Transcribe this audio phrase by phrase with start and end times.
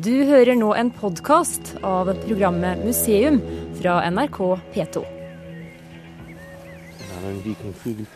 [0.00, 3.36] Du hører nå en podkast av programmet Museum
[3.76, 4.38] fra NRK
[4.72, 5.02] P2.
[6.96, 8.06] Det er en vikingfugl.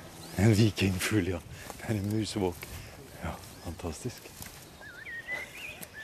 [0.41, 1.43] En vikingfugl, ja.
[1.77, 2.65] Det er en musevåk.
[3.21, 3.35] Ja,
[3.67, 4.31] fantastisk.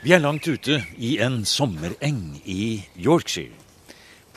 [0.03, 3.57] Vi er langt ute i en sommereng i Yorkshire.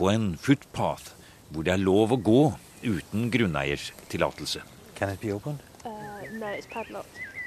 [0.01, 1.13] På en footpath
[1.53, 2.43] hvor det er lov å gå
[2.81, 4.65] uten grunneiers tillatelse.
[4.97, 5.61] det it be opened?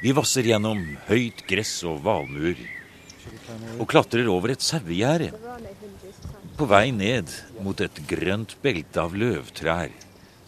[0.02, 2.56] Vi vasser gjennom høyt gress og valmuer
[3.80, 5.32] og klatrer over et sauegjerde.
[6.60, 7.32] På vei ned
[7.64, 9.92] mot et grønt belte av løvtrær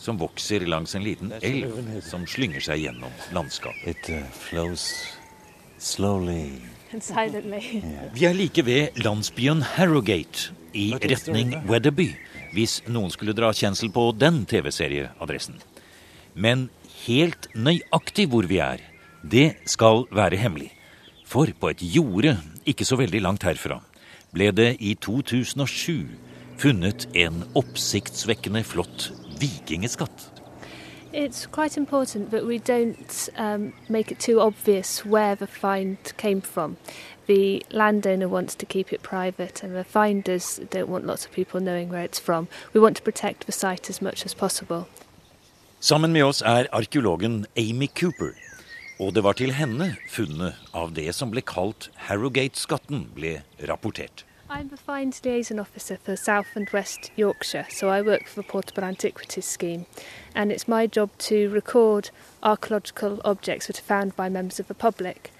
[0.01, 3.85] som vokser langs en liten elv som slynger seg gjennom landskapet.
[3.91, 4.25] It uh.
[8.13, 12.09] Vi er like ved landsbyen Harrogate i retning Weatherby,
[12.55, 15.61] hvis noen skulle dra kjensel på den TV-serieadressen.
[16.33, 16.69] Men
[17.05, 18.83] helt nøyaktig hvor vi er,
[19.21, 20.71] det skal være hemmelig.
[21.31, 22.35] For på et jorde
[22.67, 23.79] ikke så veldig langt herfra
[24.35, 26.09] ble det i 2007
[26.59, 30.27] funnet en oppsiktsvekkende flott vikingeskatt.
[31.13, 36.41] It's quite important that we don't um, make it too obvious where the find came
[36.41, 36.77] from.
[37.27, 41.59] The landowner wants to keep it private, and the finders don't want lots of people
[41.59, 42.47] knowing where it's from.
[42.73, 44.83] We want to protect the site as much as possible.
[45.79, 48.50] Sammen med oss er arkeologen Amy Cooper.
[49.01, 54.27] Og det var til henne funnet av det som ble kalt Harrogate-skatten, ble rapportert.
[54.47, 58.47] I'm a fines Liaison Officer for South and West Yorkshire, so I work for the
[58.47, 59.85] Portable Antiquities Scheme.
[60.35, 62.11] And it's my job to record
[62.43, 65.31] archaeological objects that are found by members of the public.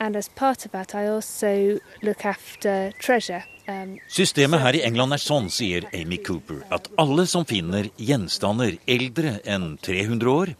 [0.00, 3.44] And as part of that, I also look after treasure.
[3.68, 8.78] Um, Systemet her i England er sånn, sier Amy Cooper, at alle som finner gjenstander
[8.86, 10.52] eldre enn 300 år,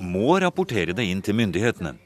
[0.00, 1.96] må rapportere det inn til myndighetene.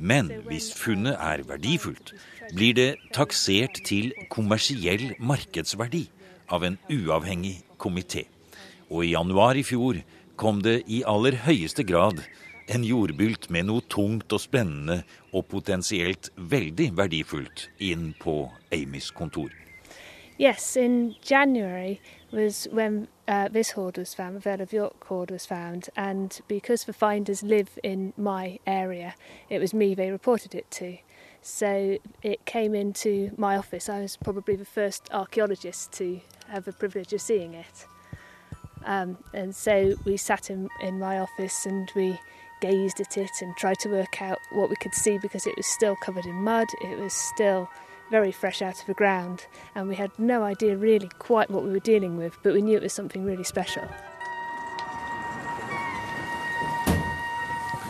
[0.00, 2.14] Men hvis funnet er verdifullt,
[2.56, 6.06] blir det taksert til kommersiell markedsverdi
[6.50, 8.24] av en uavhengig komité.
[8.90, 10.00] Og i januar i fjor
[10.40, 12.24] kom det i aller høyeste grad
[12.70, 15.02] en jordbylt med noe tungt og spennende
[15.34, 19.50] og potensielt veldig verdifullt inn på Amys kontor.
[20.40, 22.00] Yes, in January
[22.32, 26.40] was when uh, this hoard was found, the Vale of York hoard was found, and
[26.48, 29.16] because the finders live in my area,
[29.50, 30.96] it was me they reported it to.
[31.42, 33.90] So it came into my office.
[33.90, 37.86] I was probably the first archaeologist to have the privilege of seeing it.
[38.86, 42.18] Um, and so we sat in, in my office and we
[42.62, 45.66] gazed at it and tried to work out what we could see because it was
[45.66, 47.68] still covered in mud, it was still
[48.10, 51.70] very fresh out of the ground, and we had no idea really quite what we
[51.70, 53.82] were dealing with, but we knew it was something really special.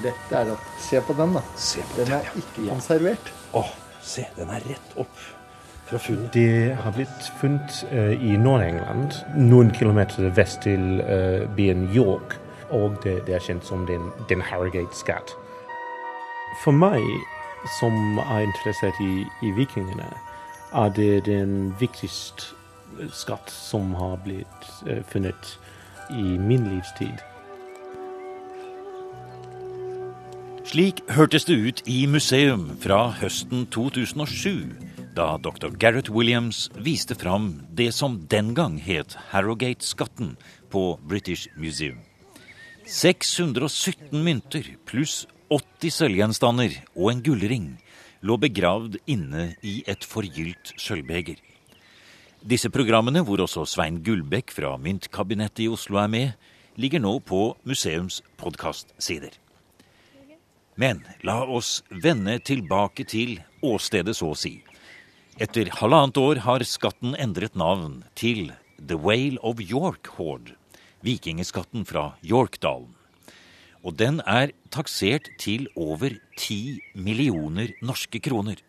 [0.03, 1.41] Dette er at Se på den, da.
[1.57, 2.31] Se på Den den, er ja.
[2.37, 3.33] ikke konservert.
[3.53, 3.65] Å,
[4.03, 5.19] se, den er rett opp
[5.91, 6.33] fra funnet.
[6.33, 12.39] Det har blitt funnet eh, i Nord-England, noen kilometer vest til eh, byen York.
[12.71, 15.35] Og det, det er kjent som den, den Harrogate-skatt.
[16.65, 17.05] For meg,
[17.79, 20.09] som er interessert i, i vikingene,
[20.73, 22.55] er det den viktigste
[23.15, 25.57] skatt som har blitt eh, funnet
[26.11, 27.21] i min livstid.
[30.71, 34.71] Slik hørtes det ut i museum fra høsten 2007,
[35.19, 35.73] da dr.
[35.83, 40.37] Gareth Williams viste fram det som den gang het Harrogate-skatten
[40.71, 41.99] på British Museum.
[42.87, 47.71] 617 mynter pluss 80 sølvgjenstander og en gullring
[48.23, 51.41] lå begravd inne i et forgylt sølvbeger.
[52.47, 56.37] Disse programmene, hvor også Svein Gullbekk fra Myntkabinettet i Oslo er med,
[56.79, 59.35] ligger nå på museums podkastsider.
[60.79, 64.61] Men la oss vende tilbake til åstedet, så å si.
[65.43, 70.55] Etter halvannet år har skatten endret navn til The Whale of York Horde,
[71.03, 72.95] vikingeskatten fra Yorkdalen.
[73.85, 78.61] Og den er taksert til over ti millioner norske kroner.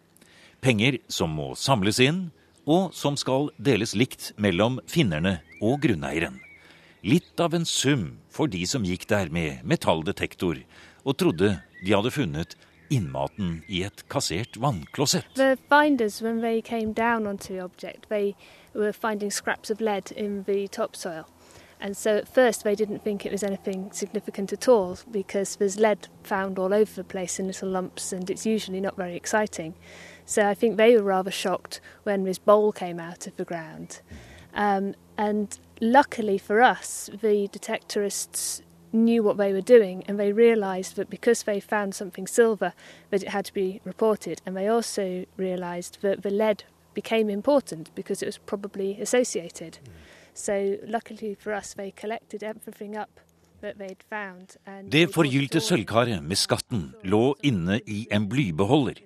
[0.62, 2.30] Penger som må samles inn,
[2.70, 6.40] og som skal deles likt mellom finnerne og grunneieren.
[7.02, 10.62] Litt av en sum for de som gikk der med metalldetektor
[11.02, 12.54] og trodde de hadde funnet
[12.92, 15.34] innmaten i et kassert vannklosett.
[15.36, 18.36] The finders, when they came down onto the object, they
[18.74, 19.32] were finding
[19.80, 20.68] lead in the.
[21.82, 25.80] And so at first they didn't think it was anything significant at all because there's
[25.80, 29.74] lead found all over the place in little lumps and it's usually not very exciting.
[30.24, 34.02] So I think they were rather shocked when this bowl came out of the ground.
[34.54, 38.62] Um, and luckily for us, the detectorists
[38.94, 42.74] knew what they were doing and they realised that because they found something silver
[43.10, 46.64] that it had to be reported and they also realised that the lead
[46.94, 49.80] became important because it was probably associated.
[50.34, 53.20] So luckily for us, they collected everything up
[54.92, 59.04] Det forgylte sølvkaret med skatten lå inne i en blybeholder,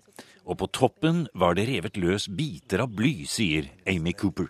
[0.47, 4.47] og på toppen var det revet løs biter av bly, sier Amy Cooper.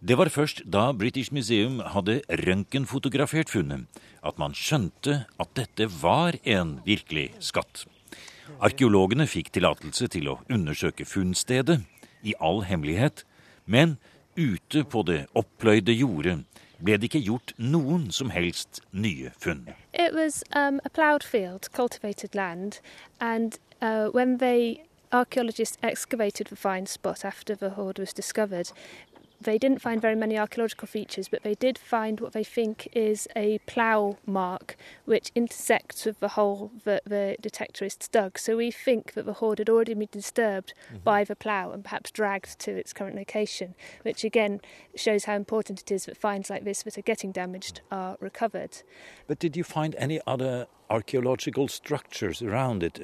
[0.00, 3.88] Det var først da British Museum hadde røntgenfotografert funnet,
[4.20, 7.86] at man skjønte at dette var en virkelig skatt.
[8.60, 11.80] Arkeologene fikk tillatelse til å undersøke funnstedet,
[12.20, 13.24] i all hemmelighet,
[13.64, 13.96] men
[14.40, 16.38] ute på det oppløyde jordet
[16.80, 19.68] ble det ikke gjort noen som helst nye funn.
[20.16, 20.80] Was um,
[21.22, 21.68] field,
[22.34, 22.80] land,
[23.20, 24.08] and uh,
[25.12, 28.72] archaeologists excavated the find spot after the hoard was discovered,
[29.40, 33.26] they didn't find very many archaeological features, but they did find what they think is
[33.34, 38.38] a plough mark which intersects with the hole that the detectorists dug.
[38.38, 40.98] So we think that the hoard had already been disturbed mm-hmm.
[41.04, 44.60] by the plough and perhaps dragged to its current location, which again
[44.94, 48.82] shows how important it is that finds like this that are getting damaged are recovered.
[49.26, 52.98] But did you find any other archaeological structures around it?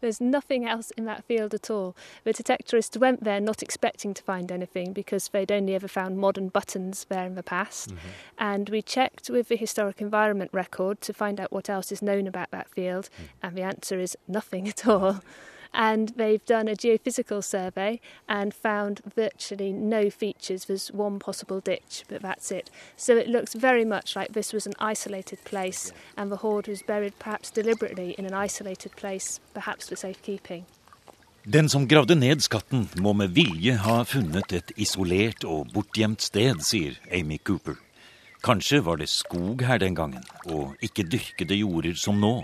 [0.00, 1.96] There's nothing else in that field at all.
[2.24, 6.48] The detectorists went there not expecting to find anything because they'd only ever found modern
[6.48, 7.90] buttons there in the past.
[7.90, 8.08] Mm-hmm.
[8.38, 12.26] And we checked with the historic environment record to find out what else is known
[12.26, 13.28] about that field, mm.
[13.42, 15.20] and the answer is nothing at all
[15.72, 20.64] and they've done a geophysical survey and found virtually no features.
[20.64, 22.70] There's one possible ditch, but that's it.
[22.96, 26.82] So it looks very much like this was an isolated place, and the hoard was
[26.82, 30.64] buried perhaps deliberately in an isolated place, perhaps for safekeeping.
[31.44, 36.60] Den som gravde ned skatten, må med vilje ha funnet et isolert og bortgjemt sted,
[36.60, 37.78] sier Amy Cooper.
[38.44, 42.42] Kanskje var det skog her den gangen, og ikke dyrkede jorder som nå.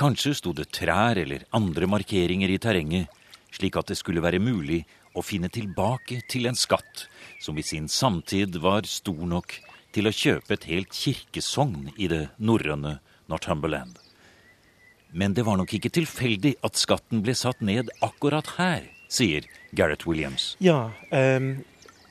[0.00, 3.10] Kanskje sto det trær eller andre markeringer i terrenget,
[3.52, 7.06] slik at det skulle være mulig å finne tilbake til en skatt
[7.42, 9.58] som i sin samtid var stor nok
[9.92, 12.96] til å kjøpe et helt kirkesogn i det norrøne
[13.28, 13.98] Northumberland.
[15.12, 19.44] Men det var nok ikke tilfeldig at skatten ble satt ned akkurat her, sier
[19.76, 20.54] Gareth Williams.
[20.64, 21.58] Ja, um,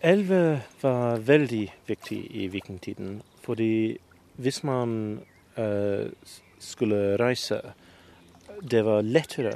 [0.06, 3.24] elve var veldig viktig i vikingtiden.
[3.42, 3.98] Fordi
[4.38, 5.24] hvis man
[6.62, 7.62] skulle reise,
[8.62, 9.56] det var lettere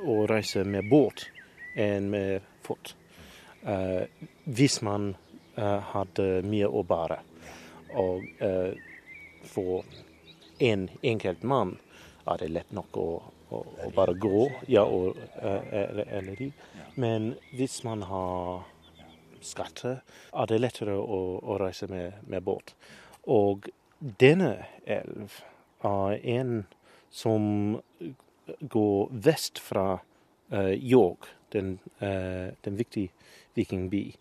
[0.00, 1.26] å reise med båt
[1.76, 2.94] enn med fot.
[3.64, 4.04] Uh,
[4.44, 5.14] hvis man
[5.56, 7.20] uh, hadde mye å bære.
[7.94, 8.24] Og
[9.46, 9.84] for
[10.58, 11.76] en enkelt mann
[12.26, 13.08] er det lett nok å,
[13.54, 16.48] å, å bare gå, ja, og, eller, eller de.
[16.98, 18.64] Men hvis man har
[19.44, 20.00] skatter,
[20.32, 22.74] er det lettere å, å reise med, med båt.
[23.30, 23.68] Og
[24.04, 25.40] denne elv
[25.84, 26.66] er en
[27.10, 27.80] som
[28.60, 29.98] går vest fra
[30.52, 33.10] uh, York, den, uh, den viktige
[33.54, 34.14] vikingby,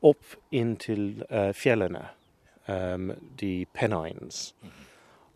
[0.00, 2.06] opp inn til uh, fjellene,
[2.68, 4.54] um, de Pennines.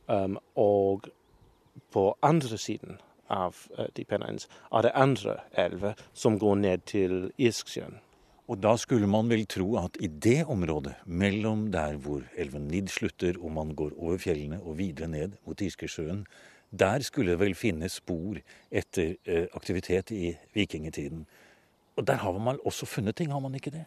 [0.06, 1.10] Um, og
[1.92, 3.56] på andre siden av
[3.96, 8.00] de Pennines er det andre elver som går ned til Isksjøen.
[8.52, 12.90] Og da skulle man vel tro at i det området, mellom der hvor elven Nid
[12.92, 16.26] slutter og man går over fjellene og videre ned mot Irskesjøen,
[16.68, 18.36] der skulle det vel finnes spor
[18.70, 21.24] etter eh, aktivitet i vikingtiden.
[21.96, 23.84] Og der har man også funnet ting, har man ikke det?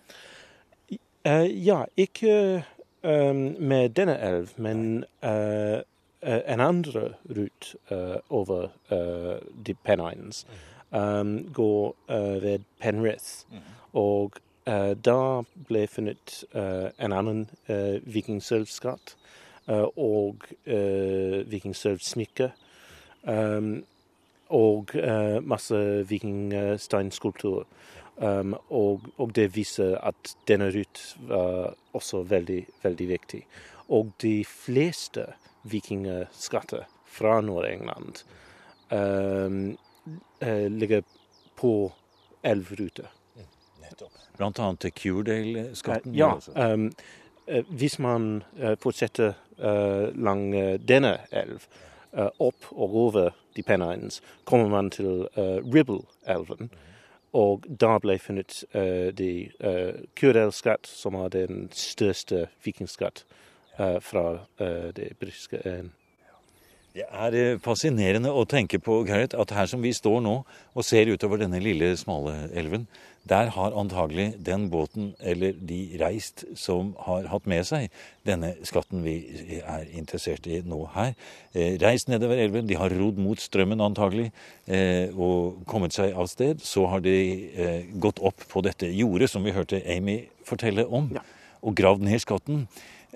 [1.26, 2.64] Uh, ja, ikke
[3.04, 5.82] um, med denne elv, men uh,
[6.26, 8.68] en andre rute uh, over
[9.66, 10.48] de Pennines
[10.92, 11.96] um, går
[12.42, 13.46] ved Penrith.
[13.52, 13.62] Mm.
[13.94, 19.16] Og Uh, da ble funnet uh, en annen uh, vikingsølvskatt
[19.98, 20.44] og
[21.50, 22.52] vikingsølvsmykke.
[24.54, 24.92] Og
[25.42, 27.66] masse vikingsteinskulpturer.
[28.22, 33.42] Og, og, det viser at denne rut var også veldig, veldig viktig.
[33.90, 35.26] Og de fleste
[35.66, 36.86] vikingskatter
[37.18, 38.22] fra Nord-England
[40.78, 41.02] ligger
[41.58, 41.76] på
[42.44, 43.10] elvruter.
[44.38, 46.16] Blant annet til Curedale-skatten?
[46.16, 46.34] Ja.
[46.56, 46.92] Um,
[47.70, 50.50] hvis man uh, fortsetter uh, lang
[50.88, 51.68] denne elv,
[52.18, 56.72] uh, opp og over de Pennines, kommer man til Ribble-elven.
[57.36, 63.26] Og da ble funnet uh, de uh, Curedale-skatt, som er den største vikingskatt
[63.80, 64.46] uh, fra
[64.96, 65.92] det britiske øyen.
[66.96, 70.86] Det er eh, fascinerende å tenke på Gerrit, at her som vi står nå og
[70.88, 72.86] ser utover denne lille, smale elven,
[73.28, 77.90] der har antagelig den båten eller de reist som har hatt med seg
[78.24, 79.16] denne skatten vi
[79.60, 81.12] er interessert i nå her.
[81.52, 84.30] Eh, reist nedover elven, de har rodd mot strømmen antagelig
[84.64, 86.64] eh, og kommet seg av sted.
[86.64, 87.18] Så har de
[87.52, 91.12] eh, gått opp på dette jordet som vi hørte Amy fortelle om,
[91.60, 92.68] og gravd ned skatten.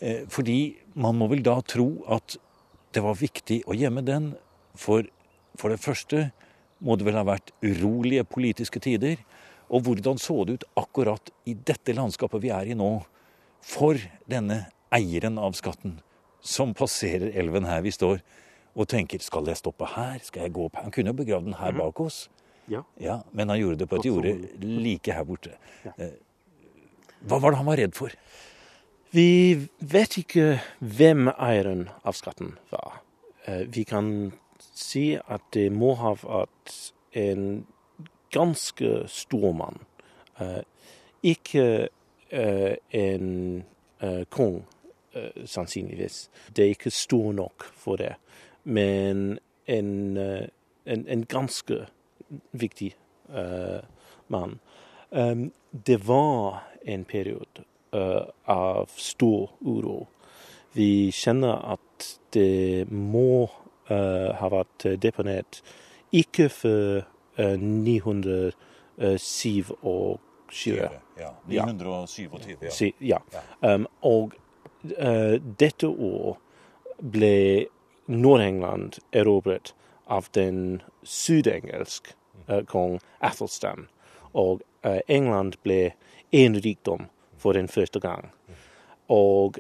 [0.04, 2.42] Eh, fordi man må vel da tro at
[2.96, 4.34] det var viktig å gjemme den,
[4.78, 5.06] for
[5.60, 6.30] for det første
[6.80, 9.20] må det vel ha vært urolige politiske tider.
[9.70, 12.92] Og hvordan så det ut akkurat i dette landskapet vi er i nå,
[13.60, 14.64] for denne
[14.96, 16.00] eieren av skatten,
[16.40, 18.22] som passerer elven her vi står,
[18.80, 20.88] og tenker skal jeg stoppe her, skal jeg gå opp her?
[20.88, 21.82] Han kunne jo begravd den her mhm.
[21.84, 22.22] bak oss,
[22.72, 22.86] ja.
[23.02, 23.20] ja.
[23.36, 25.58] men han gjorde det på et jorde like her borte.
[25.98, 26.16] Eh,
[27.28, 28.16] hva var det han var redd for?
[29.12, 33.00] Vi vet ikke hvem eieren av skatten var.
[33.46, 36.74] Eh, vi kan si at det må ha vært
[37.18, 37.66] en
[38.30, 39.80] ganske stor mann.
[40.40, 40.62] Uh,
[41.26, 41.90] ikke
[42.32, 43.64] uh, en
[44.30, 44.62] kong,
[45.44, 46.30] sannsynligvis.
[46.56, 48.14] Det er ikke stor nok for det.
[48.64, 49.90] Men en,
[50.86, 51.80] en, en ganske
[52.52, 52.94] viktig
[54.30, 54.54] mann.
[55.88, 60.08] Det var en periode av stor uro.
[60.78, 63.50] Vi kjenner at det må
[63.90, 65.64] ha vært deponert
[66.14, 67.02] ikke for
[67.38, 68.54] 927.
[71.20, 71.34] Ja.
[71.48, 73.18] 927, ja.
[73.32, 73.76] ja.
[73.76, 74.34] Um, og
[74.84, 76.38] uh, dette år
[77.00, 77.66] ble
[78.08, 79.74] Nord-England erobret
[80.08, 82.16] av den sydengelske
[82.48, 83.88] uh, kong Athelstan.
[84.34, 85.92] Og uh, England ble
[86.32, 88.30] en rikdom for den første gang.
[89.10, 89.58] Og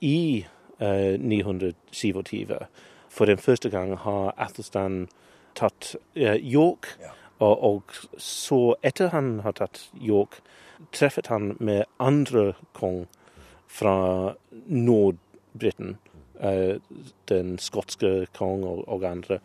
[0.00, 0.46] i
[0.80, 2.58] 927,
[3.08, 5.08] for den første gang, har Athelstan
[5.54, 6.96] tatt uh, York.
[7.00, 7.14] Ja.
[7.40, 7.82] Og, og,
[8.18, 10.40] så, etter han har tatt York,
[10.92, 13.06] treffet han med andre kong
[13.70, 14.34] fra
[14.66, 15.96] Nord-Briten.
[16.40, 16.76] Eh,
[17.28, 19.38] den skotske kong og, og, andre.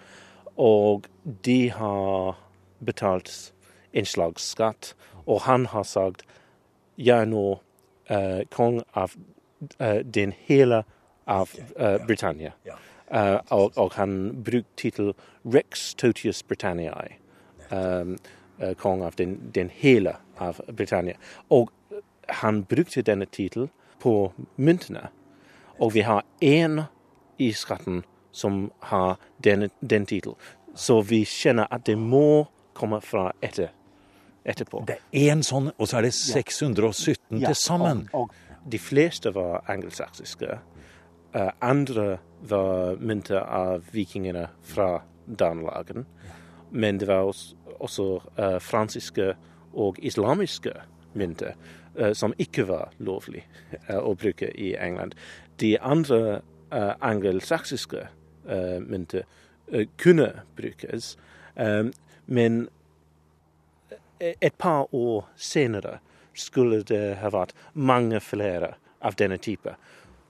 [0.58, 1.08] Og
[1.46, 2.38] de har
[2.86, 3.54] betalt
[3.94, 4.94] en slags skatt.
[5.26, 6.26] Og han har sagt
[6.98, 7.46] jeg er nå
[8.12, 9.16] uh, kong av
[9.82, 10.84] uh, den hele
[11.25, 11.50] av
[11.80, 12.52] uh, Britannia.
[13.12, 17.18] Uh, og, og, han brukte tittelen Rex Totius Britanniae,
[17.72, 18.18] um,
[18.62, 21.16] uh, kong av den, den, hele av Britannia.
[21.50, 21.72] Og
[22.30, 25.10] han brukte denne tittelen på myntene.
[25.80, 26.82] Og vi har én
[27.38, 30.36] i skatten som har denne, den tittelen.
[30.75, 33.70] Så vi kjenner at det må komme fra etter,
[34.46, 34.84] etterpå.
[34.88, 37.50] Det er én sånn, og så er det 617 ja.
[37.50, 38.06] til sammen.
[38.14, 40.58] Og, og, de fleste var angelsaksiske.
[41.36, 42.18] Uh, andre
[42.50, 46.06] var mynter av vikingene fra Danelagen.
[46.72, 48.08] Men det var også, også
[48.40, 49.34] uh, fransiske
[49.74, 50.74] og islamiske
[51.14, 51.54] mynter
[52.00, 53.46] uh, som ikke var lovlig
[53.90, 55.14] å bruke i England.
[55.62, 56.42] De andre
[56.75, 58.02] angelsaksiske
[58.84, 59.24] mynter
[60.02, 60.25] kunne
[60.58, 61.14] brukes,
[62.25, 62.58] men
[64.20, 66.00] et par år senere
[66.36, 69.76] skulle det ha vært mange flere av denne type.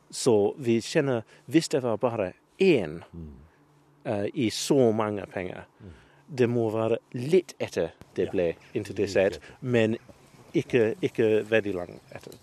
[0.09, 3.01] Så vi kjenner Hvis det var bare én
[4.05, 5.65] uh, i så mange penger,
[6.27, 9.97] det må være litt etter det ble introdusert, men
[10.55, 12.37] ikke, ikke veldig langt etter.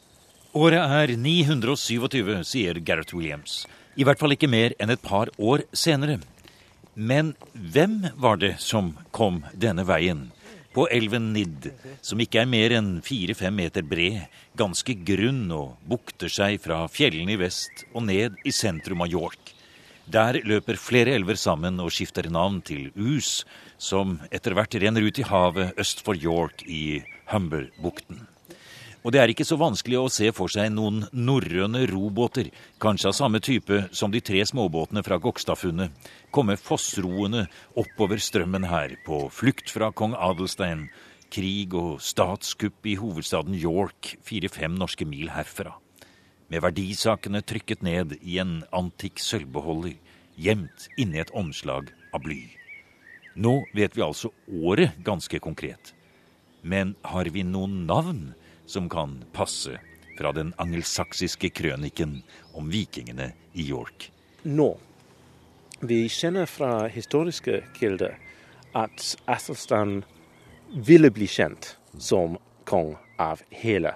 [0.52, 3.64] Året er 927, sier Gareth Williams.
[3.96, 6.18] I hvert fall ikke mer enn et par år senere.
[6.94, 10.28] Men hvem var det som kom denne veien?
[10.72, 14.24] På elven Nidd, som ikke er mer enn fire-fem meter bred,
[14.58, 19.52] ganske grunn og bukter seg fra fjellene i vest og ned i sentrum av York.
[20.12, 23.44] Der løper flere elver sammen og skifter navn til Us,
[23.78, 28.31] som etter hvert renner ut i havet øst for York i Humberbukten.
[29.02, 33.16] Og det er ikke så vanskelig å se for seg noen norrøne robåter, kanskje av
[33.18, 35.90] samme type som de tre småbåtene fra Gokstadfunnet,
[36.30, 40.86] komme fossroende oppover strømmen her, på flukt fra kong Adelstein,
[41.32, 45.74] krig og statskupp i hovedstaden York, fire-fem norske mil herfra.
[46.52, 49.96] Med verdisakene trykket ned i en antikk sølvbeholder,
[50.38, 52.44] gjemt inni et omslag av bly.
[53.34, 55.94] Nå vet vi altså året ganske konkret.
[56.62, 58.22] Men har vi noen navn
[58.72, 59.78] som kan passe
[60.18, 64.10] fra den angelsaksiske krøniken om vikingene i York.
[64.42, 64.76] Nå,
[65.80, 68.16] vi kjenner fra historiske kilder
[68.72, 70.00] at Athelstan
[70.72, 73.94] ville bli kjent som kong av hele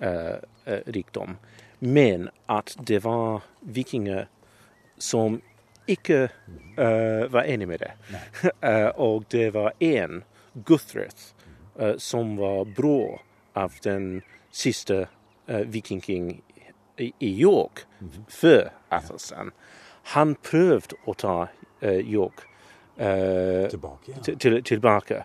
[0.00, 1.36] uh, uh, rikdom,
[1.78, 4.28] men at det var vikinger
[4.98, 5.40] som
[5.88, 6.28] ikke
[6.78, 7.92] uh, var enig med det.
[8.64, 10.22] uh, og det var én,
[10.54, 11.34] Guthrith,
[11.76, 13.20] uh, som var bror
[13.58, 14.22] av den
[14.54, 15.06] siste
[15.50, 16.30] uh, vikingking
[16.98, 18.24] i, i York mm -hmm.
[18.28, 19.50] før Athelstan.
[20.02, 21.46] Han prøvde å ta
[21.82, 22.42] York
[23.70, 24.12] tilbake.
[24.26, 24.34] Ja.
[24.34, 25.24] Til, tilbake.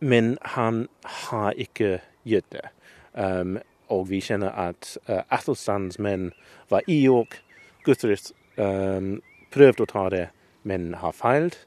[0.00, 2.68] men han har ikke gjort det.
[3.14, 3.58] Um,
[3.88, 4.98] og vi kjenner at
[5.30, 6.32] Athelstans menn
[6.70, 7.42] var i York.
[7.84, 9.20] Guthrith um,
[9.54, 10.26] prøvde å ta det,
[10.66, 11.62] men har feilt.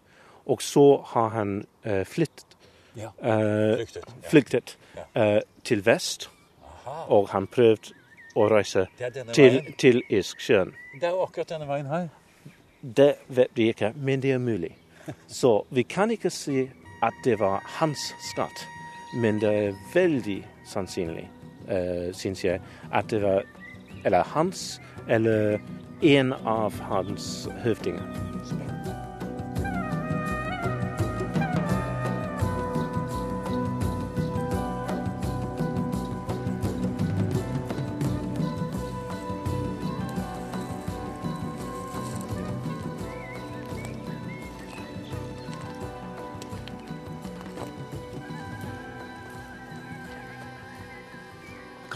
[0.50, 2.49] Og så har han uh, flyttet,
[2.96, 3.12] ja.
[3.24, 4.30] uh, flyktet, ja.
[4.30, 4.78] flyktet
[5.16, 6.30] uh, til vest.
[6.64, 7.06] Aha.
[7.16, 7.96] Og han prøvde
[8.36, 8.88] å reise
[9.34, 10.74] til, til Isksjøen.
[11.00, 12.10] Det er jo akkurat denne veien her.
[12.82, 14.74] Det vet vi ikke, men det er mulig.
[15.40, 16.68] Så vi kan ikke si
[17.04, 18.66] at det var hans skatt,
[19.20, 21.26] men det er veldig sannsynlig,
[21.70, 22.62] uh, syns jeg,
[22.94, 23.48] at det var
[24.04, 25.60] eller hans eller
[26.02, 29.09] en av hans høvdinger.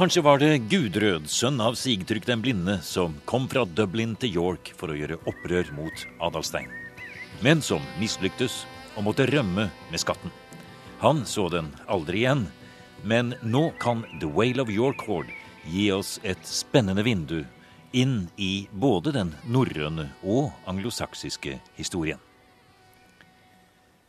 [0.03, 4.73] Kanskje var det Gudrød, sønn av Sigtrygg den blinde, som kom fra Dublin til York
[4.75, 6.67] for å gjøre opprør mot Adalstein,
[7.39, 8.57] men som mislyktes
[8.97, 10.33] og måtte rømme med skatten.
[10.99, 12.43] Han så den aldri igjen,
[13.07, 15.31] men nå kan The Whale of York Horde
[15.71, 17.45] gi oss et spennende vindu
[17.95, 22.19] inn i både den norrøne og anglosaksiske historien.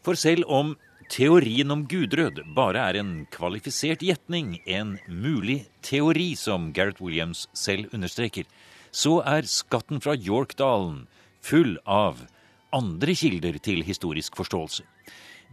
[0.03, 0.75] For selv om
[1.11, 7.93] teorien om Gudrød bare er en kvalifisert gjetning, en mulig teori, som Gareth Williams selv
[7.95, 8.47] understreker,
[8.95, 11.05] så er skatten fra Yorkdalen
[11.45, 12.25] full av
[12.75, 14.87] andre kilder til historisk forståelse.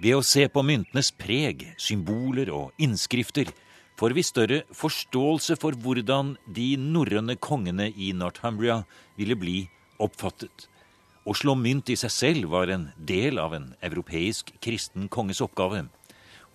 [0.02, 3.52] Ved å se på myntenes preg, symboler og innskrifter
[4.00, 8.82] får vi større forståelse for hvordan de norrøne kongene i Northumbria
[9.20, 9.58] ville bli
[10.02, 10.71] oppfattet.
[11.22, 15.84] Å slå mynt i seg selv var en del av en europeisk kristen konges oppgave.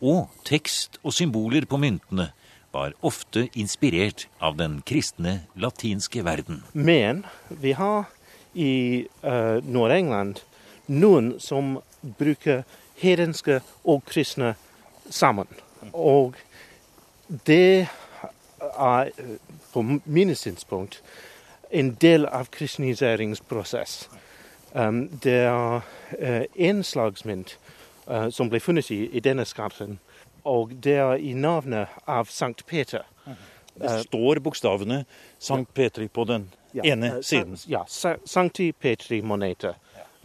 [0.03, 2.33] Og tekst og symboler på myntene
[2.75, 6.65] var ofte inspirert av den kristne latinske verden.
[6.73, 8.11] Men vi har
[8.59, 10.43] i uh, Nord-England
[10.91, 11.79] noen som
[12.19, 12.65] bruker
[12.99, 14.55] hedenske og kristne
[15.11, 15.49] sammen.
[15.93, 16.35] Og
[17.47, 17.87] det
[18.67, 19.15] er
[19.73, 21.03] på mine synspunkt
[21.71, 24.07] en del av kristniseringsprosess.
[25.23, 25.81] Det er
[26.21, 27.59] uh, en slags mynt
[28.11, 29.99] uh, som ble funnet i, i, denne skatten,
[30.45, 33.07] og det er i navnet av Sankt Peter.
[33.77, 35.05] Det står bokstavene
[35.39, 36.51] Sankt Petri på den
[36.85, 37.57] ene uh, siden.
[37.67, 39.75] Ja, Sankti Petri moneta.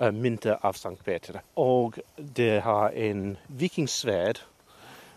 [0.02, 1.42] Uh, mynte av Sankt Peter.
[1.56, 4.44] Og det har en vikingsverd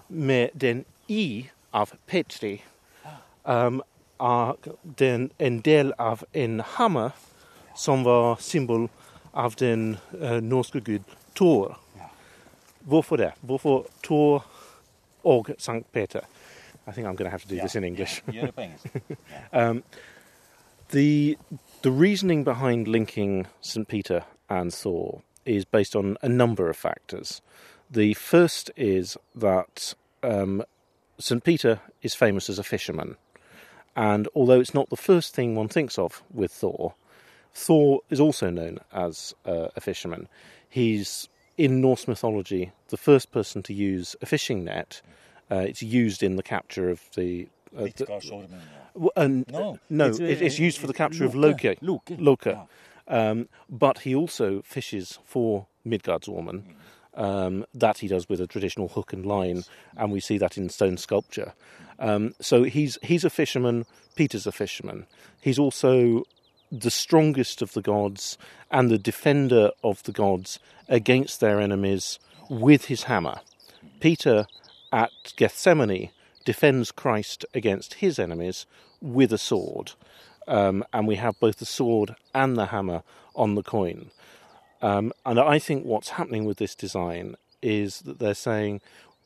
[0.09, 2.63] med den i av Petri.
[3.43, 3.83] Um,
[4.21, 4.55] er
[4.99, 7.11] den en del av en hammer
[7.77, 8.89] som var symbol
[9.35, 11.03] av den uh, norske gud
[11.35, 11.79] Thor.
[12.81, 13.33] Hvorfor det?
[13.41, 14.47] Hvorfor Thor
[15.25, 16.21] og Sankt Peter?
[16.87, 18.23] I think I'm going to have to do this in English.
[18.27, 18.53] Det.
[19.53, 19.83] Um,
[20.91, 21.37] the
[21.83, 23.89] the reasoning behind linking St.
[23.89, 27.43] Peter and Thor is based on a number of factors.
[27.91, 30.63] The first is that um,
[31.19, 31.43] St.
[31.45, 33.17] Peter is famous as a fisherman,
[33.97, 36.95] and although it's not the first thing one thinks of with Thor,
[37.55, 40.29] Thor is also known as uh, a fisherman.
[40.69, 45.01] He's in Norse mythology the first person to use a fishing net.
[45.51, 47.49] Uh, it's used in the capture of the.
[47.77, 48.07] Uh, the
[49.17, 51.35] and, No, no, it's, uh, it- it's used for the capture of.
[51.35, 51.77] Loki.
[51.81, 52.11] Loke.
[52.19, 52.47] Loke.
[52.47, 52.65] Yeah.
[53.07, 56.63] Um, but he also fishes for Midgardsormen.
[57.17, 59.63] Um, that he does with a traditional hook and line,
[59.97, 61.53] and we see that in stone sculpture.
[62.01, 63.87] Um, so he's he's a fisherman.
[64.17, 65.07] Peter's a fisherman.
[65.41, 66.25] He's also
[66.81, 68.37] the strongest of the gods
[68.71, 70.59] and the defender of the gods
[70.89, 73.41] against their enemies with his hammer.
[74.01, 74.47] Peter
[74.93, 76.11] at Gethsemane
[76.45, 78.67] defends Christ against his enemies
[79.01, 79.93] with a sword.
[80.47, 83.03] Um, and we have both the sword and the hammer
[83.35, 84.11] on the coin.
[84.83, 88.83] Um, and I think what's happening with this design is that they're saying,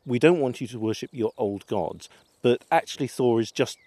[0.07, 2.09] we don't want you to worship your old gods,
[2.41, 3.79] but actually Thor is just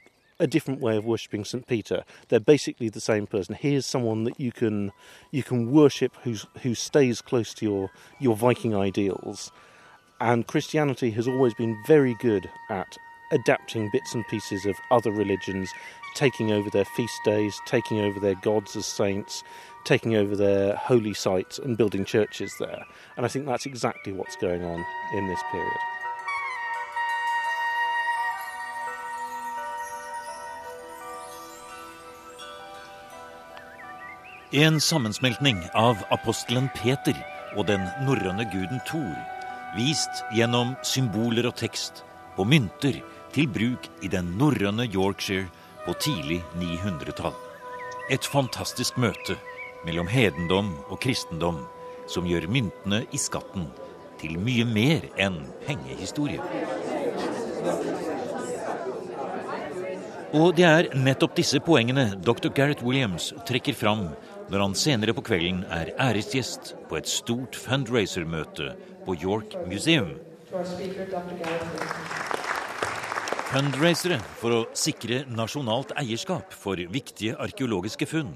[0.41, 1.67] a different way of worshipping St.
[1.67, 2.03] Peter.
[2.27, 3.55] They're basically the same person.
[3.55, 4.91] Here's someone that you can
[5.29, 9.51] you can worship who's, who stays close to your, your Viking ideals.
[10.19, 12.97] And Christianity has always been very good at
[13.31, 15.71] adapting bits and pieces of other religions,
[16.15, 19.43] taking over their feast days, taking over their gods as saints,
[19.83, 22.83] taking over their holy sites and building churches there.
[23.15, 26.00] And I think that's exactly what's going on in this period.
[34.53, 37.15] En sammensmeltning av apostelen Peter
[37.55, 39.13] og den norrøne guden Thor,
[39.77, 42.01] vist gjennom symboler og tekst
[42.35, 42.97] på mynter
[43.31, 45.47] til bruk i den norrøne Yorkshire
[45.85, 47.37] på tidlig 900-tall.
[48.11, 49.37] Et fantastisk møte
[49.85, 51.61] mellom hedendom og kristendom
[52.11, 53.69] som gjør myntene i skatten
[54.19, 56.43] til mye mer enn pengehistorie.
[60.31, 62.51] Og det er nettopp disse poengene dr.
[62.55, 64.05] Gareth Williams trekker fram
[64.51, 68.73] når han senere på kvelden er æresgjest på et stort fundraiser-møte
[69.05, 70.17] på York Museum.
[73.51, 78.33] Fundraisere for å sikre nasjonalt eierskap for viktige arkeologiske funn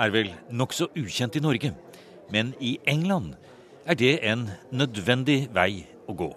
[0.00, 1.74] er vel nokså ukjent i Norge,
[2.32, 3.34] men i England
[3.84, 6.30] er det en nødvendig vei å gå.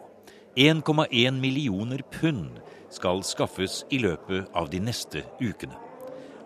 [0.60, 2.60] 1,1 millioner pund
[2.92, 5.80] skal skaffes i løpet av de neste ukene.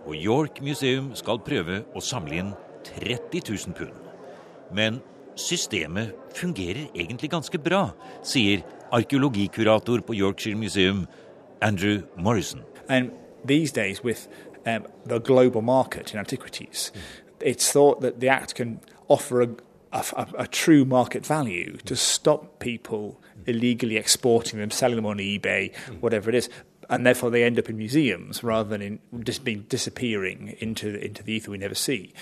[0.07, 2.55] Og York Museum skal prøve å samle inn
[2.95, 3.93] 30 000 pund.
[4.71, 4.99] Men
[5.35, 7.89] systemet fungerer egentlig ganske bra,
[8.23, 11.07] sier arkeologikurator på Yorkshire Museum,
[11.61, 12.61] Andrew Morrison.
[12.89, 13.11] And
[13.45, 14.27] these days, with
[14.65, 16.91] um, the global market in antiquities,
[17.41, 19.49] it's thought that the Act can offer a,
[19.91, 25.75] a, a, true market value to stop people illegally exporting them, selling them on eBay,
[26.01, 26.49] whatever it is.
[26.89, 31.33] And therefore, they end up in museums rather than just being disappearing into into the
[31.33, 32.13] ether we never see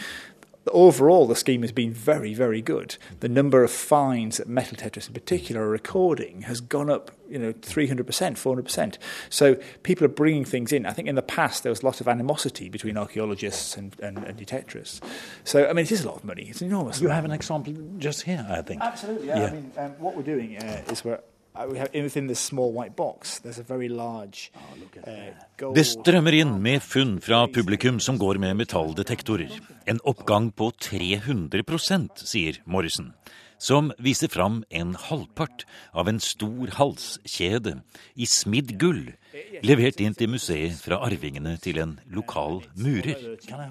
[0.71, 2.97] overall, the scheme has been very, very good.
[3.19, 7.37] The number of fines that Metal Tetris in particular are recording has gone up, you
[7.37, 8.97] know, 300%, 400%.
[9.29, 10.85] So people are bringing things in.
[10.85, 14.17] I think in the past there was a lot of animosity between archaeologists and, and,
[14.19, 15.01] and detectorists.
[15.43, 16.43] So, I mean, it is a lot of money.
[16.49, 17.01] It's enormous.
[17.01, 18.81] You have an example just here, I think.
[18.81, 19.39] Absolutely, yeah.
[19.39, 19.47] yeah.
[19.47, 21.19] I mean, um, what we're doing uh, is we're
[21.55, 21.67] Uh,
[22.03, 24.51] within this small white box, there's a very large,
[25.07, 29.53] uh, Det strømmer inn med funn fra publikum som går med metalldetektorer.
[29.87, 33.13] En oppgang på 300% sier Morrison,
[33.57, 35.63] som viser fram en halvpart
[35.93, 37.77] av en stor halskjede
[38.15, 39.13] i smidd gull,
[39.63, 43.39] levert inn til museet fra arvingene til en lokal murer.
[43.47, 43.63] Kan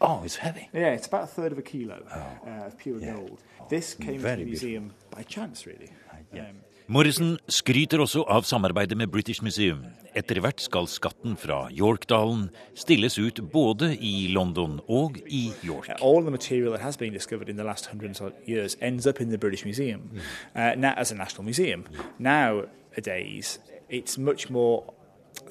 [0.00, 0.24] jeg holde den i hånden?
[0.24, 0.68] Oh, it's heavy.
[0.74, 2.50] Yeah, it's about a third of a kilo oh.
[2.50, 3.14] uh, of pure yeah.
[3.14, 3.38] gold.
[3.70, 5.16] This came Very to the museum beautiful.
[5.16, 5.92] by chance, really.
[6.34, 6.50] Yeah.
[6.50, 6.56] Um,
[6.90, 9.84] Morrison skryter også av samarbeidet med British Museum.
[10.14, 15.88] Etter hvert skal skatten fra Yorkdalen stilles ut både i London og i York.
[16.02, 19.20] All the material that has been discovered in the last hundreds of years ends up
[19.20, 20.18] in the British Museum mm.
[20.56, 21.84] uh, now, as a national museum.
[22.18, 24.82] Nowadays, it's much more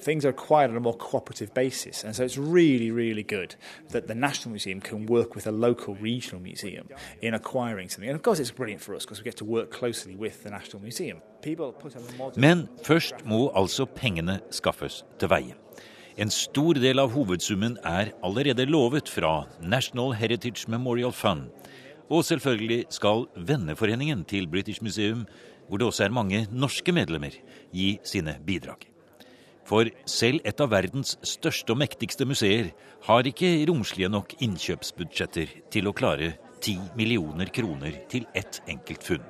[0.00, 2.04] things are acquired on a more cooperative basis.
[2.04, 3.54] And so it's really, really good
[3.90, 6.88] that the National Museum can work with a local regional museum
[7.20, 8.08] in acquiring something.
[8.08, 10.50] And of course, it's brilliant for us because we get to work closely with the
[10.50, 11.20] National Museum.
[12.36, 15.54] Men først må altså pengene skaffes til veie.
[16.20, 21.48] En stor del av hovedsummen er allerede lovet fra National Heritage Memorial Fund.
[22.10, 25.24] Og selvfølgelig skal venneforeningen til British Museum,
[25.68, 27.30] hvor det også er mange norske medlemmer,
[27.72, 28.89] gi sine bidrag.
[29.64, 32.72] For selv et av verdens største og mektigste museer
[33.06, 39.22] har ikke romslige nok innkjøpsbudsjetter til å klare 10 millioner kroner til ett enkelt funn.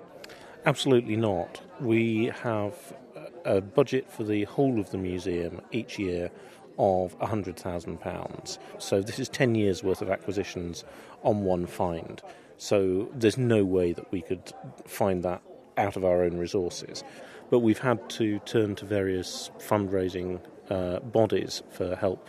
[0.64, 1.62] Absolutely not.
[1.81, 2.75] We have
[3.45, 6.31] a budget for the whole of the museum each year
[6.79, 8.59] of £100,000.
[8.79, 10.85] So this is 10 years' worth of acquisitions
[11.23, 12.23] on one find.
[12.57, 14.53] So there's no way that we could
[14.87, 15.43] find that
[15.77, 17.05] out of our own resources.
[17.51, 22.29] But we've had to turn to various fundraising uh, bodies for help,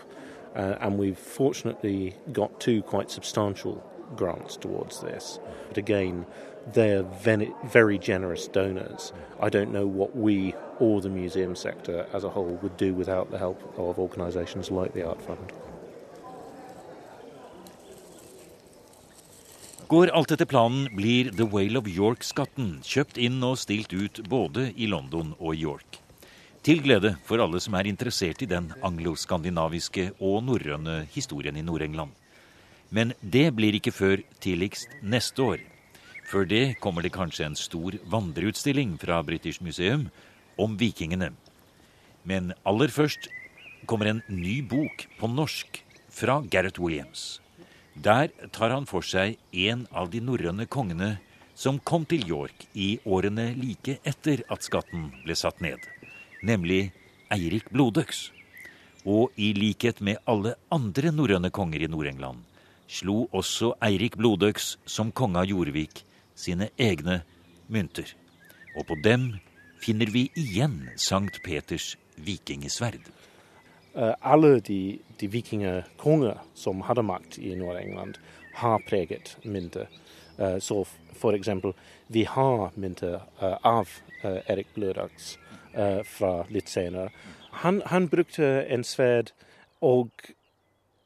[0.56, 3.84] uh, and we've fortunately got two quite substantial
[4.16, 5.40] grants towards this.
[5.70, 6.26] But again,
[6.74, 9.14] they're very generous donors.
[9.40, 13.32] I don't know what we or the museum sector as a whole would do without
[13.32, 15.54] the help of organisations like the Art Fund.
[19.92, 24.70] Går alt etter planen, blir The Whale of York-skatten kjøpt inn og stilt ut både
[24.80, 25.98] i London og York.
[26.64, 32.16] Til glede for alle som er interessert i den angloskandinaviske og norrøne historien i Nord-England.
[32.88, 35.68] Men det blir ikke før tidligst neste år.
[36.24, 40.08] Før det kommer det kanskje en stor vandreutstilling fra British Museum
[40.56, 41.34] om vikingene.
[42.24, 43.28] Men aller først
[43.84, 47.42] kommer en ny bok på norsk fra Gareth Williams.
[48.02, 51.20] Der tar han for seg en av de norrøne kongene
[51.54, 55.78] som kom til York i årene like etter at skatten ble satt ned,
[56.42, 56.88] nemlig
[57.30, 58.32] Eirik Blodøks.
[59.06, 62.42] Og i likhet med alle andre norrøne konger i Nord-England
[62.92, 66.02] slo også Eirik Blodøks som konge av Jorvik
[66.36, 67.22] sine egne
[67.72, 68.10] mynter.
[68.76, 69.34] Og på dem
[69.82, 73.02] finner vi igjen Sankt Peters vikingesverd.
[73.96, 78.16] Uh, alle de, de vikingkonger som hadde makt i Nord-England,
[78.54, 79.88] har preget mynter.
[80.40, 81.74] Uh, så for eksempel,
[82.08, 83.90] vi har mynter uh, av
[84.24, 85.38] Erik Blødags
[86.04, 87.10] fra litt senere.
[87.64, 89.32] Han, han, brukte en sverd,
[89.82, 90.12] og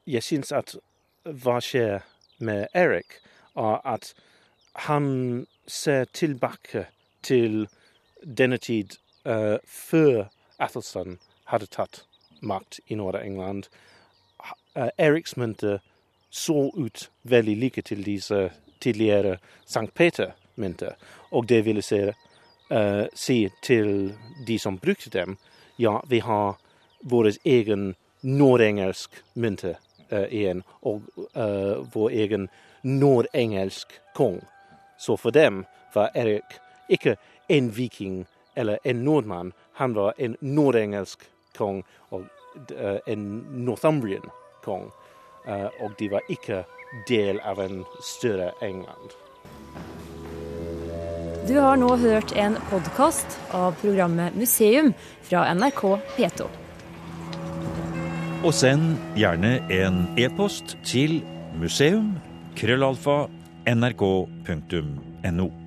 [0.06, 0.74] jeg syns at
[1.24, 2.02] hva skjer
[2.38, 3.20] med Erik,
[3.56, 4.10] er at
[4.88, 6.88] han ser tilbake
[7.22, 7.68] til
[8.20, 10.26] denne tid før
[10.58, 12.02] Athelstan hadde tatt
[12.40, 13.68] makt i Nord-England.
[14.74, 15.80] Eriksmynter Eriks mynter
[16.30, 19.94] så ut veldig like til disse tidligere St.
[19.94, 20.94] Peter-mynter.
[21.30, 22.00] Og det ville si,
[22.70, 24.12] uh, si til
[24.46, 25.36] de som brukte dem,
[25.76, 26.58] ja, vi har
[27.00, 29.76] vår egen nordengelsk mynte
[30.12, 31.02] uh, igjen, og
[31.92, 32.48] vår egen
[32.82, 34.40] nordengelsk kong.
[34.98, 37.16] Så for dem var Erik ikke
[37.48, 41.20] en viking eller en nordmann, han var en nordengelsk
[41.56, 41.82] kong
[42.14, 42.26] og
[42.72, 43.26] uh, en
[43.66, 44.28] Northumbrian
[44.64, 44.90] kong.
[45.46, 46.64] Uh, og de var ikke
[47.08, 49.14] del av en større England.
[51.46, 54.90] Du har nå hørt en podkast av programmet Museum
[55.28, 55.82] fra NRK
[56.16, 56.48] P2.
[58.46, 61.20] Og send gjerne en e-post til
[61.56, 62.16] museum
[62.58, 63.26] krøllalfa
[63.70, 65.65] nrk.no.